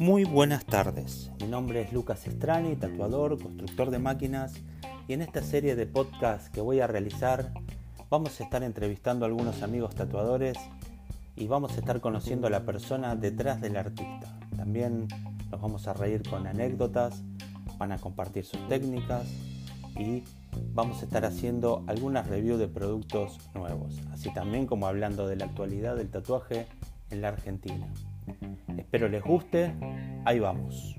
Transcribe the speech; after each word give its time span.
Muy 0.00 0.24
buenas 0.24 0.64
tardes, 0.64 1.30
mi 1.40 1.46
nombre 1.46 1.80
es 1.80 1.92
Lucas 1.92 2.26
Estrani, 2.26 2.74
tatuador, 2.74 3.40
constructor 3.40 3.92
de 3.92 4.00
máquinas 4.00 4.54
y 5.06 5.12
en 5.12 5.22
esta 5.22 5.40
serie 5.40 5.76
de 5.76 5.86
podcast 5.86 6.52
que 6.52 6.60
voy 6.60 6.80
a 6.80 6.88
realizar 6.88 7.52
vamos 8.10 8.40
a 8.40 8.42
estar 8.42 8.64
entrevistando 8.64 9.24
a 9.24 9.28
algunos 9.28 9.62
amigos 9.62 9.94
tatuadores 9.94 10.56
y 11.36 11.46
vamos 11.46 11.76
a 11.76 11.78
estar 11.78 12.00
conociendo 12.00 12.48
a 12.48 12.50
la 12.50 12.64
persona 12.64 13.14
detrás 13.14 13.60
del 13.60 13.76
artista. 13.76 14.36
También 14.56 15.06
nos 15.52 15.60
vamos 15.60 15.86
a 15.86 15.92
reír 15.92 16.28
con 16.28 16.48
anécdotas, 16.48 17.22
van 17.78 17.92
a 17.92 17.98
compartir 17.98 18.44
sus 18.44 18.66
técnicas 18.66 19.28
y 19.96 20.24
vamos 20.72 21.02
a 21.02 21.04
estar 21.04 21.24
haciendo 21.24 21.84
algunas 21.86 22.26
reviews 22.26 22.58
de 22.58 22.66
productos 22.66 23.38
nuevos, 23.54 23.94
así 24.12 24.34
también 24.34 24.66
como 24.66 24.88
hablando 24.88 25.28
de 25.28 25.36
la 25.36 25.44
actualidad 25.44 25.94
del 25.94 26.10
tatuaje 26.10 26.66
en 27.12 27.20
la 27.20 27.28
Argentina. 27.28 27.86
Espero 28.76 29.08
les 29.08 29.22
guste, 29.22 29.74
ahí 30.24 30.40
vamos. 30.40 30.96